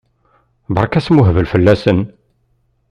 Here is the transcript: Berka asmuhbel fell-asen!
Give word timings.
Berka 0.75 0.97
asmuhbel 1.01 1.47
fell-asen! 1.51 1.99